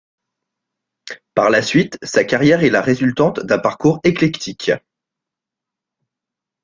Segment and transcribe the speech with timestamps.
[1.35, 4.71] Par la suite, sa carrière est la résultante d'un parcours éclectique.